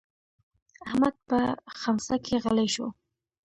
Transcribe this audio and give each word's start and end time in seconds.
احمد 0.87 1.15
په 1.27 1.39
ښمڅه 1.79 2.15
کې 2.25 2.35
غلی 2.43 2.67
شو. 2.75 2.87